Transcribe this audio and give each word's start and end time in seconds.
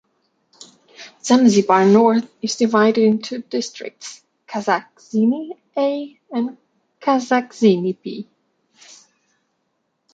Zanzibar 1.23 1.85
North 1.85 2.27
is 2.41 2.55
divided 2.55 3.03
into 3.03 3.39
two 3.43 3.47
districts, 3.49 4.23
Kaskazini 4.47 5.51
A 5.77 6.19
and 6.31 6.57
Kaskazini 6.99 7.95
B. 8.01 8.27